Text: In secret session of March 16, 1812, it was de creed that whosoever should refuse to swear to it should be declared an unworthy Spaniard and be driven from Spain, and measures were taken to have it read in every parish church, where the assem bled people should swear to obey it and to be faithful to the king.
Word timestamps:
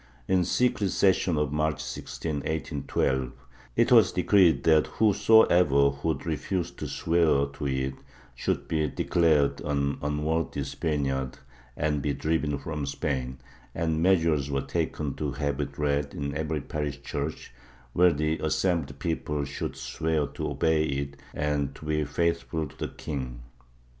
In 0.27 0.45
secret 0.45 0.89
session 0.89 1.37
of 1.37 1.53
March 1.53 1.79
16, 1.79 2.37
1812, 2.37 3.33
it 3.75 3.91
was 3.91 4.11
de 4.11 4.23
creed 4.23 4.63
that 4.63 4.87
whosoever 4.87 5.91
should 6.03 6.25
refuse 6.25 6.71
to 6.71 6.87
swear 6.87 7.45
to 7.45 7.67
it 7.67 7.93
should 8.33 8.67
be 8.67 8.87
declared 8.87 9.61
an 9.61 9.99
unworthy 10.01 10.63
Spaniard 10.63 11.37
and 11.77 12.01
be 12.01 12.15
driven 12.15 12.57
from 12.57 12.87
Spain, 12.87 13.37
and 13.75 14.01
measures 14.01 14.49
were 14.49 14.63
taken 14.63 15.13
to 15.13 15.33
have 15.33 15.59
it 15.61 15.77
read 15.77 16.15
in 16.15 16.35
every 16.35 16.61
parish 16.61 17.03
church, 17.03 17.51
where 17.93 18.11
the 18.11 18.39
assem 18.39 18.83
bled 18.87 18.97
people 18.97 19.45
should 19.45 19.75
swear 19.75 20.25
to 20.25 20.49
obey 20.49 20.83
it 20.83 21.15
and 21.31 21.75
to 21.75 21.85
be 21.85 22.03
faithful 22.05 22.67
to 22.67 22.75
the 22.79 22.87
king. 22.91 23.43